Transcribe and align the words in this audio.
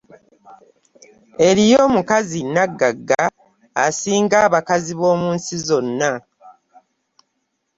Eriyo 1.47 1.77
omukazi 1.87 2.39
naggagga 2.53 3.23
asinga 3.85 4.37
abakazi 4.47 4.93
b'omu 4.99 5.27
nsi 5.35 5.55
zonna. 5.67 6.11